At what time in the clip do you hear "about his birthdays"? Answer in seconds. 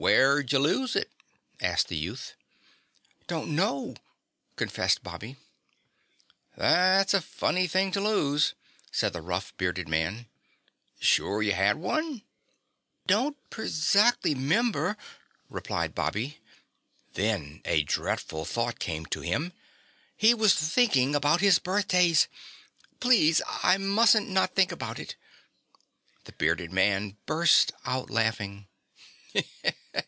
21.16-22.28